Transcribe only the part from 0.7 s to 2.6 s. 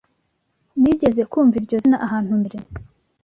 Nigeze kumva iryo zina ahantu mbere.